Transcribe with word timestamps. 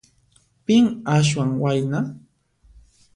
Pin 0.65 0.85
aswan 1.15 1.51
wayna? 1.61 1.99